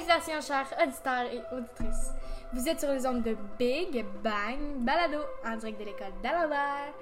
[0.00, 2.10] Salutations, chers auditeurs et auditrices.
[2.52, 6.92] Vous êtes sur les ondes de Big Bang Balado, en direct de l'école d'Alembert.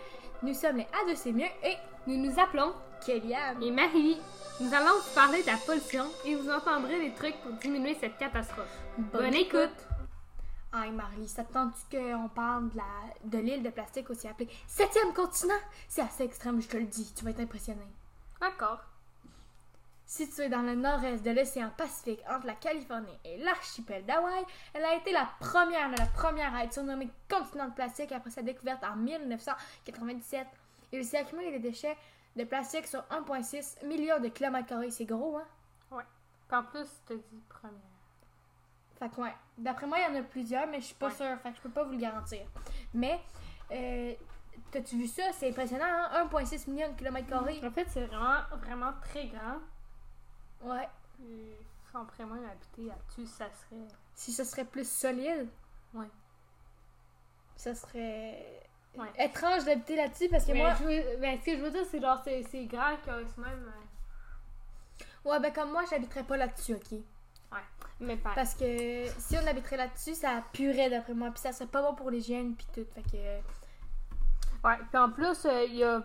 [0.43, 1.77] Nous sommes les A2 C'est mieux et
[2.07, 2.73] Nous nous appelons
[3.05, 3.63] Kéliane.
[3.63, 4.21] et Marie.
[4.61, 8.19] Nous allons vous parler de la pollution et vous entendrez des trucs pour diminuer cette
[8.19, 8.77] catastrophe.
[8.97, 9.87] Bonne, écoute.
[10.75, 12.85] Hey Marie, ça te qu'on parle de la
[13.25, 15.55] de l'île de plastique aussi appelée Septième continent?
[15.89, 17.87] C'est assez extrême, je te le dis, tu vas être impressionné.
[18.41, 18.81] D'accord.
[20.11, 24.95] Située dans le nord-est de l'océan Pacifique entre la Californie et l'archipel d'Hawaï, elle a
[24.95, 28.83] été la première de la première à être surnommée continent de plastique après sa découverte
[28.85, 30.47] en 1997.
[30.93, 31.95] Il s'est accumulé des déchets
[32.37, 34.91] de plastique sur 1,6 million de kilomètres carrés.
[34.91, 35.45] C'est gros, hein?
[36.49, 37.75] Puis en plus, je te dis première.
[38.99, 39.35] Fait que ouais.
[39.59, 41.15] D'après moi, il y en a plusieurs, mais je suis pas Ouais.
[41.15, 41.37] sûre.
[41.43, 42.41] Fait que je peux pas vous le garantir.
[42.95, 43.21] Mais,
[43.73, 44.15] euh,
[44.71, 45.25] t'as-tu vu ça?
[45.35, 46.25] C'est impressionnant, hein?
[46.33, 47.61] 1,6 million de kilomètres carrés.
[47.63, 49.59] En fait, c'est vraiment, vraiment très grand.
[50.63, 50.89] Ouais.
[51.15, 51.27] Puis,
[51.91, 53.89] si on pourrait même habiter là-dessus, ça serait.
[54.15, 55.49] Si ce serait plus solide.
[55.95, 56.07] Ouais.
[57.57, 58.63] Ça serait.
[58.97, 59.09] Ouais.
[59.19, 60.75] Étrange d'habiter là-dessus parce que Mais moi.
[60.75, 63.39] je veux- mais ce que je veux dire, c'est genre, c'est c'est grand que c'est
[63.41, 63.73] même.
[63.73, 66.99] euh, Ouais, ben comme moi, j'habiterais pas là-dessus, ok?
[68.01, 68.33] Mais pas.
[68.33, 71.31] Parce que si on habiterait là-dessus, ça puerait d'après moi.
[71.31, 72.87] Puis ça serait pas bon pour l'hygiène, puis tout.
[72.95, 73.17] Fait que.
[74.67, 76.03] Ouais, puis en plus, euh, il y a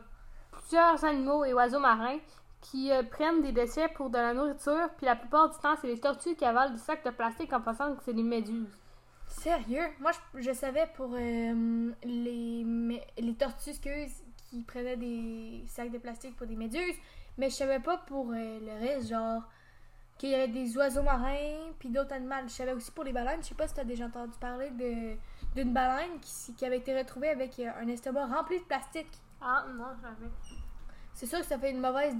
[0.51, 2.17] plusieurs animaux et oiseaux marins
[2.63, 5.87] qui euh, prennent des déchets pour de la nourriture, puis la plupart du temps, c'est
[5.87, 8.75] les tortues qui avalent du sac de plastique en pensant que c'est des méduses.
[9.27, 9.87] Sérieux?
[9.99, 12.65] Moi, je, je savais pour euh, les,
[13.17, 16.95] les tortues excuse, qui prenaient des sacs de plastique pour des méduses,
[17.37, 19.43] mais je savais pas pour euh, le reste, genre
[20.17, 22.35] qu'il y avait des oiseaux marins puis d'autres animaux.
[22.45, 23.41] Je savais aussi pour les baleines.
[23.41, 25.17] Je sais pas si t'as déjà entendu parler de
[25.55, 29.11] d'une baleine qui, qui avait été retrouvée avec euh, un estomac rempli de plastique.
[29.41, 30.31] Ah, non, jamais.
[31.13, 32.15] C'est sûr que ça fait une mauvaise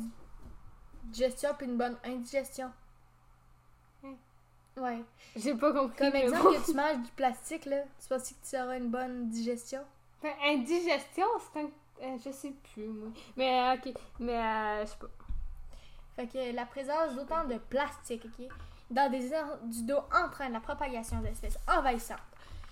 [1.03, 2.71] digestion puis une bonne indigestion.
[4.01, 4.13] Hmm.
[4.77, 5.03] Ouais.
[5.35, 5.97] J'ai pas compris.
[5.97, 6.59] Comme exemple bon.
[6.61, 9.81] que tu manges du plastique, là, tu penses que tu auras une bonne digestion?
[10.21, 11.65] Ben, indigestion, c'est un.
[12.01, 13.09] euh, je sais plus, moi.
[13.35, 13.93] Mais, euh, ok.
[14.19, 15.07] Mais, euh, je sais pas.
[16.15, 18.47] Fait que la présence d'autant de plastique ok,
[18.91, 19.31] dans des
[19.63, 22.19] du dos entraîne la propagation d'espèces envahissantes.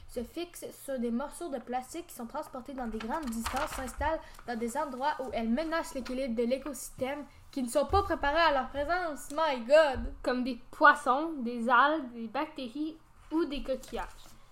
[0.10, 4.20] Se fixe sur des morceaux de plastique qui sont transportés dans des grandes distances, s'installent
[4.46, 8.54] dans des endroits où elles menacent l'équilibre de l'écosystème qui ne sont pas préparés à
[8.54, 9.30] leur présence.
[9.32, 10.14] My God!
[10.24, 12.98] Comme des poissons, des algues, des bactéries
[13.32, 14.06] ou des coquillages.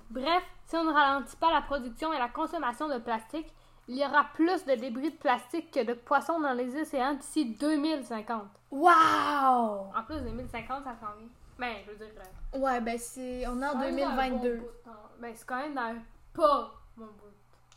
[0.09, 3.47] Bref, si on ne ralentit pas la production et la consommation de plastique,
[3.87, 7.55] il y aura plus de débris de plastique que de poissons dans les océans d'ici
[7.55, 8.43] 2050.
[8.71, 8.89] Wow!
[8.91, 11.27] En plus, 2050, ça s'en vient.
[11.57, 12.13] Ben, je veux dire.
[12.55, 13.45] euh, Ouais, ben c'est.
[13.47, 14.55] On est en quand même dans un bon 2022.
[14.57, 14.91] bout de temps.
[15.19, 15.95] Ben, c'est quand même dans un
[16.33, 17.33] pas mon bout.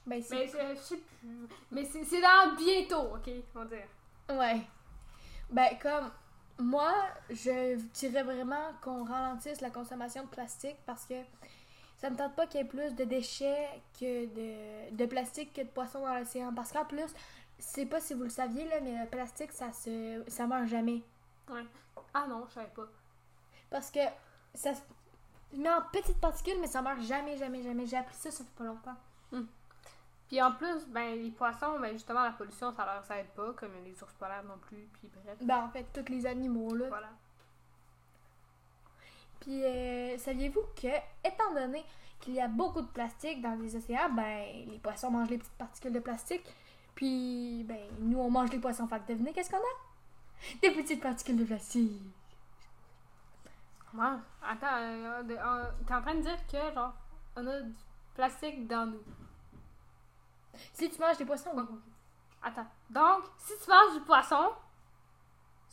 [0.07, 0.35] Ben c'est.
[0.37, 1.49] Mais je, sais plus.
[1.71, 3.31] Mais c'est c'est dans bientôt, ok?
[3.55, 4.39] On va dire.
[4.39, 4.61] Ouais.
[5.53, 6.11] Ben, comme
[6.59, 6.93] moi,
[7.31, 11.15] je dirais vraiment qu'on ralentisse la consommation de plastique parce que
[11.99, 13.69] ça me tente pas qu'il y ait plus de déchets
[13.99, 16.53] que de, de plastique que de poissons dans l'océan.
[16.55, 17.15] Parce qu'en plus,
[17.59, 20.67] je sais pas si vous le saviez, là, mais le plastique, ça se ça meurt
[20.67, 21.03] jamais.
[22.15, 22.89] Ah non, je savais pas.
[23.71, 24.01] Parce que
[24.55, 24.81] ça se
[25.57, 27.87] met en petites particules, mais ça meurt jamais, jamais, jamais.
[27.87, 28.97] J'ai appris ça, ça fait pas longtemps.
[30.33, 33.73] Puis en plus, ben, les poissons, ben, justement, la pollution, ça leur aide pas, comme
[33.85, 35.37] les ours polaires non plus, puis bref.
[35.43, 36.89] Ben, en fait, tous les animaux, là.
[36.89, 37.11] Voilà.
[39.41, 40.89] Puis, euh, saviez-vous que,
[41.23, 41.85] étant donné
[42.19, 45.53] qu'il y a beaucoup de plastique dans les océans, ben, les poissons mangent les petites
[45.53, 46.47] particules de plastique.
[46.95, 48.89] Puis, ben, nous, on mange les poissons.
[48.89, 50.61] Fait que devinez, qu'est-ce qu'on a?
[50.63, 52.01] Des petites particules de plastique.
[53.91, 54.19] Comment?
[54.43, 56.95] Attends, euh, euh, t'es en train de dire que, genre,
[57.37, 57.75] on a du
[58.15, 59.03] plastique dans nous.
[60.73, 61.65] Si tu manges des poissons, oui.
[62.43, 62.67] Attends.
[62.91, 64.51] Donc, si tu manges du poisson,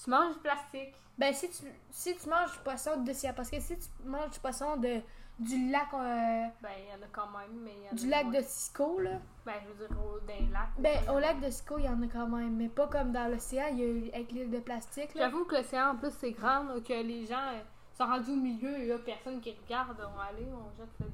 [0.04, 0.94] tu manges du plastique.
[1.18, 4.40] Ben, si tu, si tu manges du poisson d'océan, parce que si tu manges du
[4.40, 5.02] poisson de,
[5.38, 7.96] du lac, euh, Ben, il y en a quand même, mais il y en a
[7.96, 8.34] du lac moins.
[8.36, 9.20] de Cisco, là.
[9.46, 10.70] Ben, je veux dire, au, les lacs.
[10.78, 13.30] Ben, au lac de Cisco, il y en a quand même, mais pas comme dans
[13.30, 15.24] l'océan, il y a eu avec l'île de plastique, là.
[15.26, 17.60] J'avoue que l'océan, en plus, c'est grand, que les gens euh,
[17.98, 21.08] sont rendus au milieu, et là, personne qui regarde, on va aller, on jette le-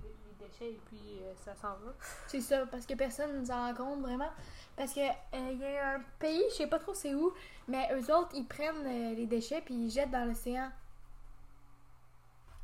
[0.48, 1.94] déchets, et puis euh, ça s'en va.
[2.28, 4.30] C'est ça, parce que personne ne s'en rend compte vraiment.
[4.76, 7.34] Parce que euh, il y a un pays, je sais pas trop c'est où,
[7.68, 10.70] mais eux autres, ils prennent euh, les déchets puis ils jettent dans l'océan.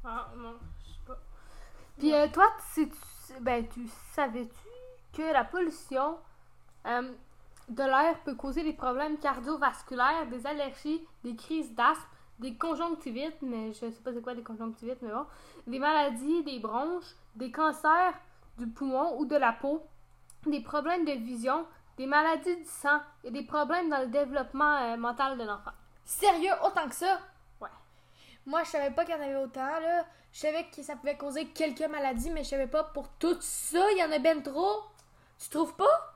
[0.04, 1.18] Ah, non, je sais pas.
[1.98, 4.68] Puis toi, tu, sais- tu- ben, tu savais-tu
[5.14, 6.18] que la pollution
[7.70, 12.04] de l'air peut causer des problèmes cardiovasculaires, des allergies, des crises d'asthme,
[12.42, 15.26] des conjonctivites, mais je sais pas c'est quoi des conjonctivites, mais bon,
[15.68, 18.14] des maladies, des bronches, des cancers
[18.58, 19.86] du poumon ou de la peau,
[20.48, 21.66] des problèmes de vision,
[21.98, 25.72] des maladies du sang et des problèmes dans le développement euh, mental de l'enfant.
[26.04, 27.20] Sérieux, autant que ça?
[27.62, 27.70] Ouais.
[28.48, 30.04] moi, je savais pas qu'il y en avait autant, là.
[30.34, 33.92] Je savais que ça pouvait causer quelques maladies, mais je savais pas pour tout ça,
[33.92, 34.84] il y en a ben trop.
[35.38, 36.14] Tu trouves pas?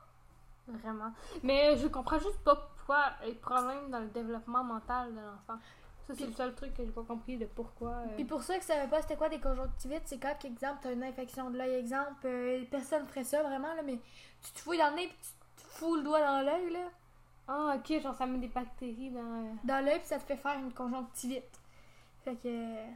[0.66, 1.12] Vraiment.
[1.44, 5.14] Mais je comprends juste pas pourquoi il y a des problèmes dans le développement mental
[5.14, 5.60] de l'enfant.
[6.06, 7.90] Ça, c'est Puis- le seul truc que j'ai pas compris de pourquoi.
[7.90, 10.92] euh, Puis pour ceux qui savaient pas c'était quoi des conjonctivites, c'est quand, exemple, t'as
[10.92, 13.98] une infection de l'œil, exemple, euh, personne ferait ça vraiment, là, mais
[14.42, 15.16] tu te fouilles dans le nez puis
[15.56, 16.88] tu te fous le doigt dans l'œil, là.
[17.48, 19.20] Ah, ok, genre ça met des bactéries dans.
[19.20, 21.60] euh, Dans l'œil puis ça te fait faire une conjonctivite.
[22.24, 22.46] Fait que.
[22.48, 22.86] euh,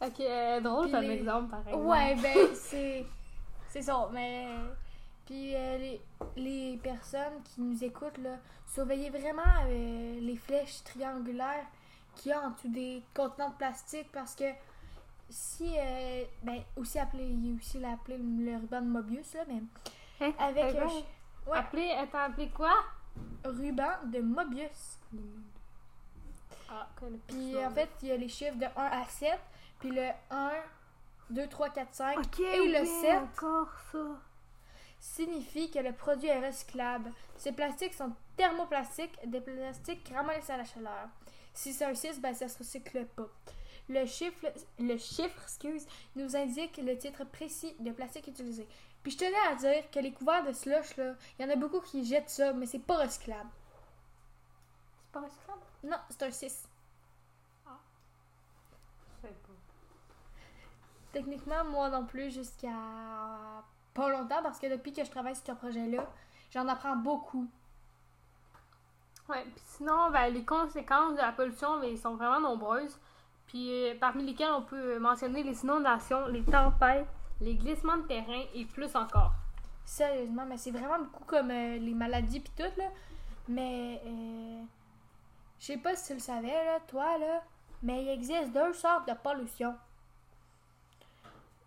[0.00, 1.74] Ok, euh, drôle Puis comme les- exemple, pareil.
[1.74, 3.06] Ouais, ben, c'est.
[3.68, 4.48] C'est ça, mais.
[5.26, 6.00] Puis les,
[6.36, 8.36] les personnes qui nous écoutent, là,
[8.74, 11.66] surveillez vraiment euh, les flèches triangulaires
[12.16, 14.44] qu'il y a en dessous des contenants de plastique parce que
[15.30, 15.74] si.
[15.78, 17.24] euh, ben, aussi appelé.
[17.24, 19.62] Il y a aussi l'appelé le ruban de Mobius, là, mais.
[20.20, 20.32] Hein?
[20.38, 21.04] Avec ch-
[21.46, 21.58] ouais.
[21.58, 22.74] Appelé, attends, appelé quoi?
[23.44, 24.98] ruban de Mobius.
[26.70, 26.86] Ah,
[27.26, 29.38] Puis en fait, il y a les chiffres de 1 à 7,
[29.78, 30.50] puis le 1,
[31.30, 33.98] 2, 3, 4, 5 Ok, et le oui, 7 encore ça.
[35.00, 37.12] Signifie que le produit est recyclable.
[37.36, 41.08] Ces plastiques sont thermoplastiques, des plastiques ramollissent à la chaleur.
[41.54, 43.28] Si c'est un 6, ben ça se recycle pas.
[43.88, 44.46] Le chiffre,
[44.78, 48.68] le chiffre excuse, nous indique le titre précis de plastique utilisé.
[49.02, 51.80] Puis je tenais à dire que les couverts de slush, il y en a beaucoup
[51.80, 53.48] qui jettent ça, mais c'est pas recyclable.
[55.04, 55.62] C'est pas recyclable?
[55.84, 56.68] Non, c'est un 6.
[59.22, 59.52] Je sais pas.
[61.12, 63.64] Techniquement, moi non plus, jusqu'à
[63.98, 66.06] pas longtemps, parce que depuis que je travaille sur ce projet-là,
[66.52, 67.46] j'en apprends beaucoup.
[69.28, 72.98] Ouais, puis sinon, ben, les conséquences de la pollution, ben, sont vraiment nombreuses.
[73.46, 77.08] Puis euh, parmi lesquelles on peut mentionner les inondations, les tempêtes,
[77.40, 79.32] les glissements de terrain et plus encore.
[79.84, 82.90] Sérieusement, mais c'est vraiment beaucoup comme euh, les maladies pis tout, là.
[83.48, 84.62] Mais, euh,
[85.58, 87.42] je sais pas si tu le savais, là, toi, là,
[87.82, 89.74] mais il existe deux sortes de pollution.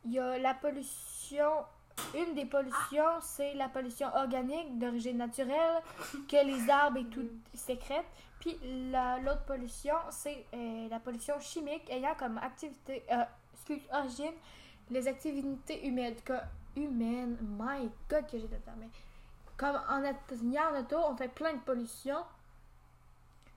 [0.05, 1.65] Il y a la pollution,
[2.15, 5.81] une des pollutions, c'est la pollution organique d'origine naturelle
[6.27, 8.05] que les arbres et tout sécrètent.
[8.39, 8.57] Puis
[8.91, 14.33] la- l'autre pollution, c'est euh, la pollution chimique ayant comme activité, euh, excuse, origine
[14.89, 16.15] les activités humaines.
[16.25, 16.33] Que,
[16.75, 18.89] humaines, my god que j'ai de temps, mais
[19.57, 22.17] comme en atteignant en auto, on fait plein de pollution.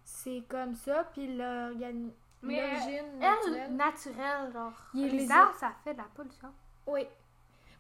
[0.05, 2.11] C'est comme ça, puis l'origine
[2.43, 3.75] Elle, naturelle.
[3.77, 4.73] naturelle, genre.
[4.93, 6.53] Les arbres, ça fait de la pollution.
[6.87, 7.07] Oui.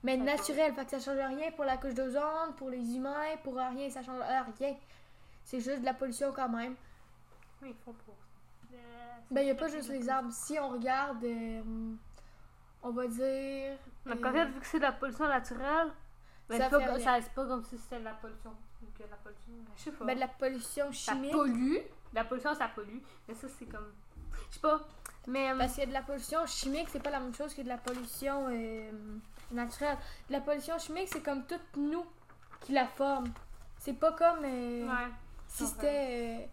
[0.05, 3.57] Mais naturel, fait que ça change rien pour la couche d'ozone, pour les humains, pour
[3.57, 4.21] rien, ça change
[4.61, 4.77] rien.
[5.43, 6.75] C'est juste de la pollution quand même.
[7.63, 8.15] Oui, il faut pour.
[8.73, 8.77] Euh,
[9.31, 10.31] Ben, il n'y a pas juste les arbres.
[10.33, 11.63] Si on regarde, euh,
[12.83, 13.77] on va dire.
[14.07, 15.91] Donc euh, en fait, vu que c'est de la pollution naturelle,
[16.49, 18.53] ben, Ça pas, ça- c'est pas comme si c'était de la pollution.
[19.11, 20.05] La pollution, je sais pas.
[20.05, 21.33] ben, de la pollution ça chimique.
[21.33, 21.77] pollue.
[22.13, 22.99] La pollution, ça pollue.
[23.27, 23.93] Mais ça, c'est comme.
[24.51, 24.81] Je sais pas.
[25.27, 25.51] Mais.
[25.51, 27.79] euh, Parce que de la pollution chimique, c'est pas la même chose que de la
[27.79, 28.49] pollution
[29.51, 29.99] naturelle.
[30.29, 32.05] De la pollution chimique, c'est comme toutes nous
[32.61, 33.33] qui la forment.
[33.79, 34.45] C'est pas comme.
[34.45, 35.11] euh, ouais.
[35.49, 36.41] si c'était.
[36.43, 36.47] euh,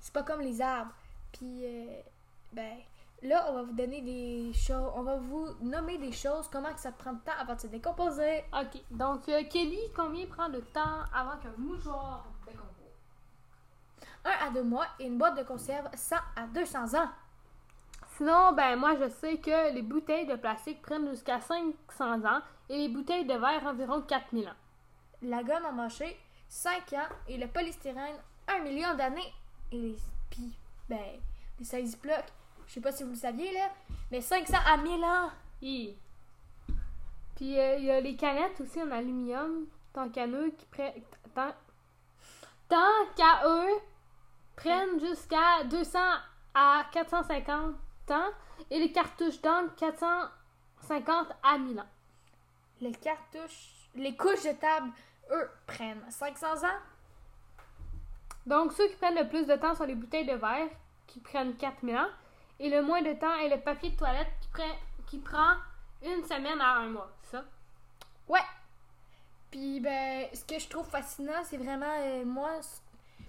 [0.00, 0.92] c'est pas comme les arbres.
[1.32, 2.00] Puis, euh,
[2.52, 2.76] ben,
[3.22, 4.92] là, on va vous donner des choses.
[4.94, 7.66] On va vous nommer des choses, comment que ça prend de temps avant de se
[7.68, 8.44] décomposer.
[8.52, 8.80] Ok.
[8.90, 12.68] Donc, euh, Kelly, combien prend de temps avant qu'un mouchoir décompose?
[14.24, 17.08] 1 à 2 mois et une boîte de conserve 100 à 200 ans.
[18.22, 22.78] Sinon, ben, moi, je sais que les bouteilles de plastique prennent jusqu'à 500 ans et
[22.78, 24.54] les bouteilles de verre environ 4000 ans.
[25.22, 26.16] La gomme à mâcher
[26.48, 28.14] 5 ans et le polystyrène
[28.46, 29.34] 1 million d'années.
[29.72, 29.96] Et les.
[30.30, 30.52] Puis,
[30.88, 31.18] ben,
[31.58, 32.32] les 16 blocs,
[32.68, 33.70] je sais pas si vous le saviez là,
[34.12, 35.30] mais 500 à 1000 ans.
[35.60, 35.96] Hi.
[37.34, 41.02] Puis, euh, il y a les canettes aussi en aluminium, tant qu'à eux, qui prennent.
[41.34, 41.54] Tant,
[42.68, 43.80] tant qu'à eux,
[44.54, 45.98] prennent jusqu'à 200
[46.54, 47.74] à 450
[48.10, 48.30] ans
[48.70, 51.88] et les cartouches d'encre 450 à 1000 ans.
[52.80, 54.90] Les cartouches, les couches de table,
[55.30, 56.80] eux, prennent 500 ans.
[58.46, 60.68] Donc, ceux qui prennent le plus de temps sont les bouteilles de verre,
[61.06, 62.08] qui prennent 4000 ans.
[62.58, 65.54] Et le moins de temps est le papier de toilette, qui, prend, qui prend
[66.02, 67.10] une semaine à un mois.
[67.22, 67.44] C'est ça?
[68.28, 68.40] Ouais.
[69.50, 72.50] Puis ben, ce que je trouve fascinant, c'est vraiment euh, moi,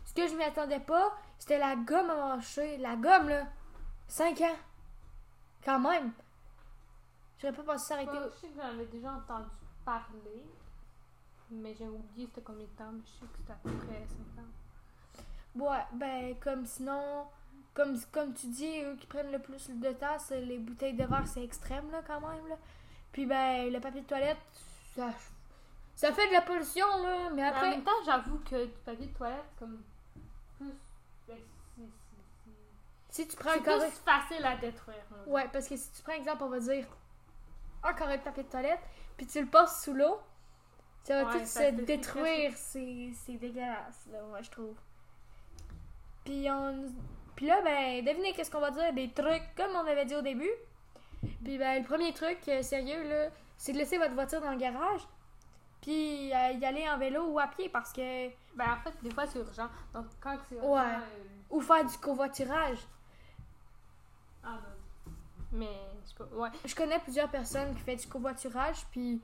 [0.06, 2.78] ce que je m'y attendais pas, c'était la gomme à mâcher.
[2.78, 3.46] La gomme là,
[4.14, 4.56] 5 ans.
[5.66, 6.12] Quand même.
[7.40, 8.12] J'aurais pas pensé s'arrêter.
[8.36, 9.50] je sais que j'en avais déjà entendu
[9.84, 10.46] parler,
[11.50, 14.06] mais j'ai oublié c'était combien de temps, mais je sais que c'était à peu près
[14.36, 15.66] 5 ans.
[15.66, 17.26] Ouais, ben comme sinon,
[17.74, 21.28] comme, comme tu dis, eux qui prennent le plus de temps, les bouteilles de verre,
[21.28, 22.56] c'est extrême là quand même là.
[23.12, 24.38] Puis ben le papier de toilette,
[24.96, 25.10] ça,
[25.96, 28.80] ça fait de la pollution là, mais Mais en après, même temps, j'avoue que du
[28.86, 29.82] papier de toilette, comme
[30.58, 30.68] plus.
[31.28, 31.38] ben,
[31.76, 31.90] c'est- c'est-
[32.46, 32.52] c'est-
[33.14, 33.88] Si tu prends un C'est carré.
[33.90, 35.04] plus facile à détruire.
[35.28, 36.88] Ouais, parce que si tu prends exemple, on va dire
[37.84, 38.80] un carré de papier de toilette,
[39.16, 40.20] puis tu le passes sous l'eau,
[41.04, 42.54] ça va Ouais, tout se détruire.
[42.56, 44.76] C'est c'est dégueulasse, là, moi, je trouve.
[46.26, 46.92] Puis, on...
[47.36, 50.22] puis là, ben, devinez qu'est-ce qu'on va dire, des trucs comme on avait dit au
[50.24, 50.50] début.
[51.44, 54.58] Puis, ben, le premier truc, euh, sérieux, là, c'est de laisser votre voiture dans le
[54.58, 55.02] garage,
[55.82, 58.28] puis euh, y aller en vélo ou à pied, parce que...
[58.56, 59.70] Ben, en fait, des fois, c'est urgent.
[59.94, 60.74] Donc, quand c'est urgent.
[60.74, 60.82] Ouais.
[60.82, 60.98] euh,
[61.52, 62.80] Ou faire du covoiturage.
[64.44, 65.14] Ah, ben.
[65.52, 66.26] Mais, je sais pas.
[66.36, 66.50] Ouais.
[66.66, 69.22] Je connais plusieurs personnes qui font du covoiturage, puis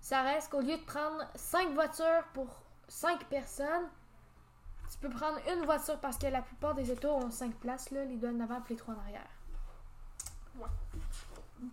[0.00, 2.46] ça reste qu'au lieu de prendre 5 voitures pour
[2.88, 3.88] 5 personnes,
[4.90, 8.04] tu peux prendre une voiture parce que la plupart des autos ont 5 places, là,
[8.04, 9.26] les deux en avant et les trois en arrière.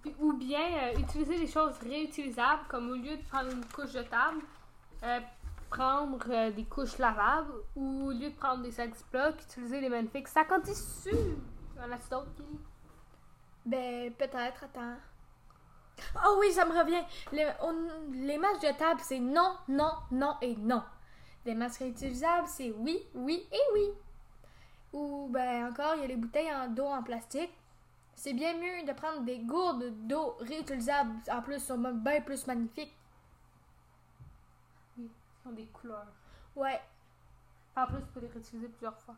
[0.01, 3.91] Puis- Ou bien euh, utiliser des choses réutilisables, comme au lieu de prendre une couche
[3.91, 4.41] jetable,
[5.03, 5.19] euh,
[5.69, 9.89] prendre euh, des couches lavables, ou au lieu de prendre des sacs Ziploc, utiliser les
[9.89, 11.11] magnifiques sacs en tissu.
[11.79, 12.59] En as d'autres, Kelly?
[13.65, 14.95] Ben, peut-être, attends.
[16.25, 17.03] Oh oui, ça me revient.
[17.31, 20.83] Les, on- les masques jetables, c'est non, non, non et non.
[21.45, 23.89] Les masques réutilisables, c'est oui, oui et oui.
[24.93, 27.51] Ou, ben, encore, il y a les bouteilles en d'eau en plastique.
[28.15, 31.13] C'est bien mieux de prendre des gourdes d'eau réutilisables.
[31.31, 32.95] En plus, sont même bien plus magnifiques.
[34.97, 35.09] Ils
[35.45, 36.07] ont des couleurs.
[36.55, 36.81] Ouais.
[37.75, 39.15] En plus, tu peux les réutiliser plusieurs fois.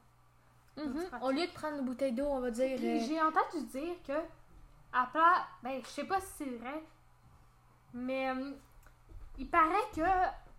[0.77, 1.23] Pratique.
[1.23, 2.77] Au lieu de prendre une bouteille d'eau, on va dire.
[2.81, 4.13] Euh, J'ai entendu dire que,
[4.93, 6.83] à plat, ben, je sais pas si c'est vrai,
[7.93, 8.51] mais euh,
[9.37, 10.01] il paraît que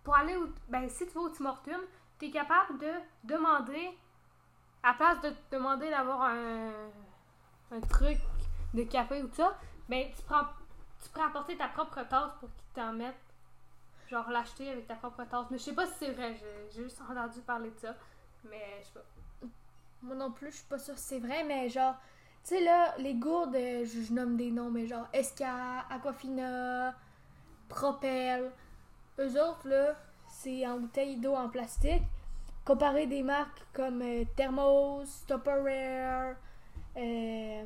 [0.03, 0.47] pour aller au.
[0.67, 1.71] Ben, si tu vas au Tim Hortons,
[2.19, 2.91] tu es capable de
[3.23, 3.97] demander,
[4.83, 6.71] à place de te demander d'avoir un,
[7.71, 8.17] un truc
[8.73, 9.57] de café ou tout ça,
[9.87, 10.45] ben, tu prends.
[11.01, 13.15] Tu peux apporter ta propre tasse pour qu'ils t'en mettent.
[14.09, 15.45] Genre l'acheter avec ta propre tasse.
[15.49, 17.95] Mais je sais pas si c'est vrai, j'ai j'ai juste entendu parler de ça.
[18.43, 19.05] Mais je sais pas.
[20.01, 21.95] Moi non plus, je suis pas sûre si c'est vrai, mais genre,
[22.43, 26.95] tu sais là, les gourdes, euh, je, je nomme des noms, mais genre Esca, Aquafina,
[27.67, 28.51] Propel,
[29.19, 29.95] eux autres là,
[30.27, 32.03] c'est en bouteille d'eau en plastique.
[32.65, 36.35] Comparé des marques comme euh, Thermos, Tupperware,
[36.97, 37.63] euh,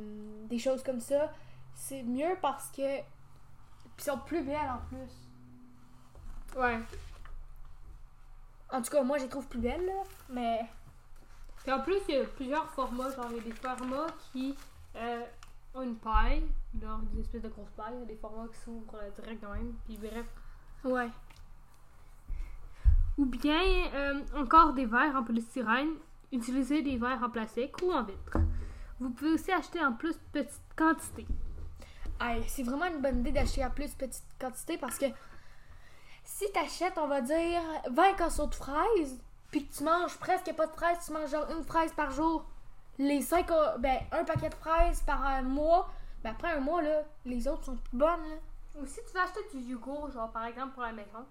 [0.48, 1.32] des choses comme ça,
[1.75, 3.00] c'est mieux parce que.
[3.96, 6.60] Puis sont plus belles en plus.
[6.60, 6.80] Ouais.
[8.72, 10.66] En tout cas, moi, je les trouve plus belles, là, mais.
[11.63, 13.10] Puis en plus, il y a plusieurs formats.
[13.15, 14.55] Genre, il y a des formats qui
[14.96, 15.22] euh,
[15.74, 16.43] ont une paille,
[16.82, 17.93] genre des espèces de grosses pailles.
[17.96, 19.74] Il y a des formats qui s'ouvrent euh, direct de même.
[19.86, 20.25] Puis bref.
[20.84, 21.10] Ouais.
[23.17, 23.62] Ou bien,
[23.93, 25.93] euh, encore des verres en polystyrène.
[26.32, 28.38] Utiliser des verres en plastique ou en vitre.
[29.00, 31.27] Vous pouvez aussi acheter en plus petite quantité.
[32.20, 35.05] Hey, c'est vraiment une bonne idée d'acheter à plus petite quantité parce que
[36.24, 39.20] si t'achètes, on va dire, 20 casseaux de fraises,
[39.53, 42.43] puis que tu manges presque pas de fraises, tu manges genre une fraise par jour,
[42.98, 45.88] les 5, ben, un paquet de fraises par un mois,
[46.24, 48.36] ben après un mois, là, les autres sont plus bonnes, là.
[48.81, 51.24] Ou si tu veux acheter du yogourt, genre par exemple pour la maison,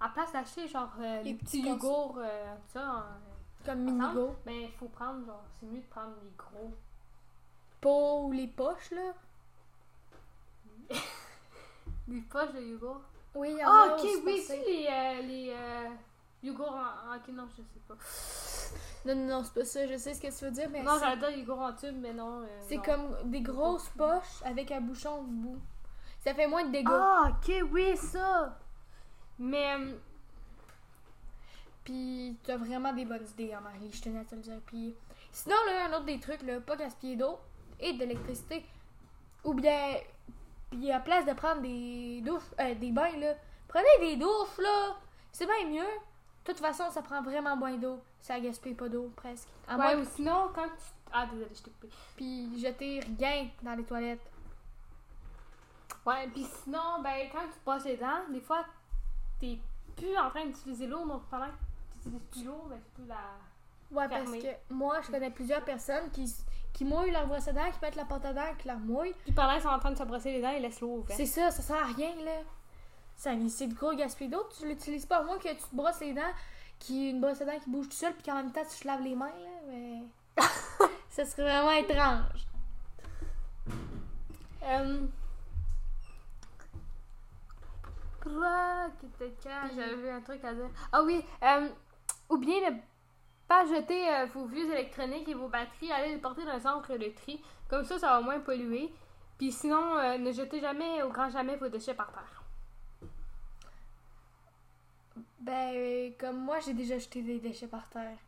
[0.00, 4.36] à place d'acheter genre euh, les, petits yogourts, euh, ça, en- Comme ensemble, Minigo.
[4.44, 6.74] ben il faut prendre genre, c'est mieux de prendre les gros.
[7.80, 9.12] Pas ou les poches, là.
[12.08, 13.02] Les poches de yogourt?
[13.34, 15.50] Oui, il y en Ah, a ok, oui, les, euh, les
[16.44, 17.94] en- Ok, non, je sais pas.
[19.06, 20.98] Non, non, non, c'est pas ça, je sais ce que tu veux dire, mais Non,
[20.98, 22.42] dire yogourt en tube, mais non.
[22.42, 22.82] euh, c'est non.
[22.82, 25.58] comme des grosses poches avec un bouchon au bout.
[26.20, 26.88] Ça fait moins de dégâts.
[26.90, 28.58] Ah, ok, oui, ça!
[29.38, 29.92] Mais, euh,
[31.84, 34.60] Puis t'as vraiment des bonnes idées, hein, Marie, je tenais à te le dire.
[34.66, 34.94] Puis
[35.32, 37.38] sinon, là, un autre des trucs, là, pas gaspiller d'eau
[37.80, 38.64] et d'électricité.
[39.44, 39.96] Ou bien,
[40.70, 43.34] puis à place de prendre des douches, euh, des bains, là,
[43.68, 44.96] prenez des douches, là.
[45.32, 45.88] C'est bien mieux.
[46.48, 48.00] De toute façon, ça prend vraiment moins d'eau.
[48.22, 49.48] Ça gaspille pas d'eau, presque.
[49.68, 50.84] À ouais, moins ou sinon, quand tu.
[51.12, 51.88] Ah, désolé, je t'ai coupé.
[52.16, 54.30] puis jeter rien dans les toilettes.
[56.06, 58.64] Ouais, puis sinon, ben, quand tu te brosses les dents, des fois,
[59.38, 59.58] t'es
[59.94, 61.52] plus en train d'utiliser l'eau, donc pendant que
[62.02, 63.16] tu utilises plus l'eau, ben, tu peux la.
[63.90, 66.34] Ouais, parce que moi, je connais plusieurs personnes qui,
[66.72, 69.14] qui mouillent leur brosse à dents, qui mettent la pâte à dents, qui la remouillent.
[69.24, 71.18] Puis pendant qu'ils sont en train de se brosser les dents, ils laissent l'eau ouverte.
[71.18, 72.40] C'est ça, ça sert à rien, là.
[73.18, 74.48] Ça, c'est de gros gaspillage d'eau.
[74.56, 76.32] Tu l'utilises pas, à moins que tu te brosses les dents,
[76.78, 78.86] qui une brosse à dents qui bouge tout seul, puis qu'en même temps, tu te
[78.86, 79.60] laves les mains, là.
[79.66, 80.02] Mais.
[81.10, 82.46] ça serait vraiment étrange.
[84.62, 85.06] Euh...
[89.74, 90.70] J'avais un truc à dire.
[90.92, 91.68] Ah oui, euh,
[92.28, 92.76] ou bien ne
[93.48, 96.96] pas jeter euh, vos vieux électroniques et vos batteries, allez les porter dans un centre
[96.96, 97.42] de tri.
[97.68, 98.92] Comme ça, ça va moins polluer.
[99.38, 102.37] Puis sinon, euh, ne jetez jamais, au grand jamais, vos déchets par terre.
[105.40, 108.18] Ben, euh, comme moi, j'ai déjà jeté des déchets par terre.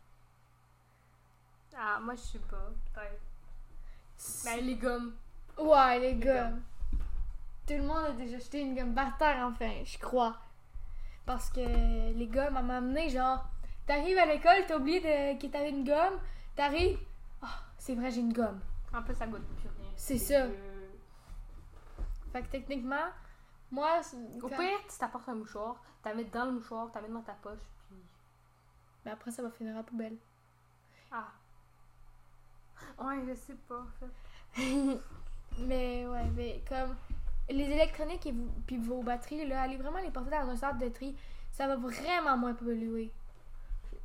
[1.77, 4.45] Ah, moi, je sais pas, peut-être.
[4.45, 5.15] Ben, les gommes.
[5.59, 6.63] Ouais, les, Les gommes.
[7.67, 10.37] Tout le monde a déjà jeté une gomme par terre, enfin, je crois.
[11.27, 11.61] Parce que
[12.13, 13.45] les gommes, à m'amener, genre,
[13.87, 15.41] t'arrives à l'école, t'as oublié de...
[15.41, 16.19] que t'avais une gomme,
[16.57, 16.99] t'arrives,
[17.43, 18.61] ah, c'est vrai, j'ai une gomme.
[18.93, 19.91] En plus, ça goûte plus rien.
[19.97, 20.47] C'est ça.
[20.47, 20.59] dégueu.
[22.33, 23.07] Fait que techniquement,
[23.71, 27.01] moi, c'est- Au quand- pire, tu t'apportes un mouchoir, t'as mets dans le mouchoir, t'as
[27.01, 27.97] mets dans ta poche, puis.
[29.05, 30.17] Mais après, ça va finir à la poubelle.
[31.11, 31.29] Ah.
[32.99, 34.55] Ouais, je sais pas, en fait.
[35.59, 36.97] mais ouais, mais comme
[37.49, 40.79] les électroniques et vous- puis vos batteries, là, allez vraiment les porter dans un centre
[40.79, 41.17] de tri.
[41.51, 43.11] Ça va vraiment moins polluer.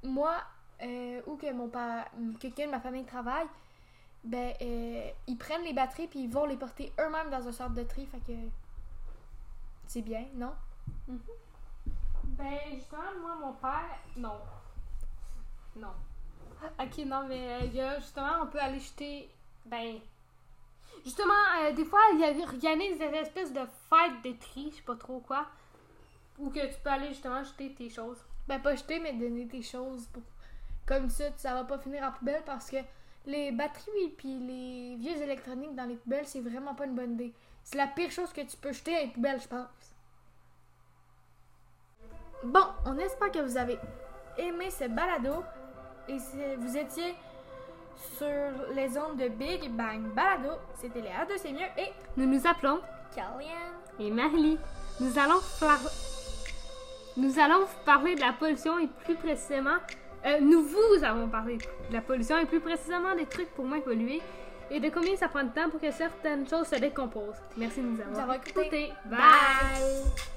[0.03, 0.35] Moi,
[0.81, 2.05] euh, ou que mon pa-
[2.39, 3.47] quelqu'un de ma famille travaille,
[4.23, 7.73] ben, euh, ils prennent les batteries puis ils vont les porter eux-mêmes dans un centre
[7.75, 8.05] de tri.
[8.07, 8.33] Fait que
[9.87, 10.53] c'est bien, non?
[12.23, 13.99] Ben, justement, moi, mon père.
[14.17, 14.39] Non.
[15.75, 15.93] Non.
[16.79, 19.29] Ok, non, mais euh, il y a, justement, on peut aller jeter.
[19.65, 19.99] Ben.
[21.03, 24.77] Justement, euh, des fois, il y a organise des espèces de fêtes de tri, je
[24.77, 25.47] sais pas trop quoi.
[26.39, 28.17] Où que tu peux aller justement jeter tes choses.
[28.47, 30.07] Ben, pas jeter, mais donner tes choses.
[30.07, 30.23] Pour...
[30.85, 32.77] Comme ça, ça va pas finir en poubelle parce que
[33.25, 37.33] les batteries puis les vieux électroniques dans les poubelles, c'est vraiment pas une bonne idée.
[37.65, 39.67] C'est la pire chose que tu peux jeter à une poubelle, je pense.
[42.43, 43.79] Bon, on espère que vous avez
[44.37, 45.43] aimé ce balado
[46.07, 47.15] et si vous étiez
[48.17, 48.27] sur
[48.75, 52.79] les ondes de Big Bang Balado, c'était Léa de C'est mieux et Nous nous appelons
[53.15, 53.73] Kellyanne.
[53.99, 54.59] et Marly.
[54.99, 55.79] Nous allons par-
[57.17, 59.77] Nous allons vous parler de la pollution et plus précisément,
[60.25, 63.79] euh, nous vous avons parlé de la pollution et plus précisément des trucs pour moins
[63.79, 64.21] polluer
[64.71, 67.41] et de combien ça prend de temps pour que certaines choses se décomposent.
[67.57, 68.61] Merci de nous avoir, écoutés.
[68.61, 68.93] écoutés.
[69.05, 70.34] Bye.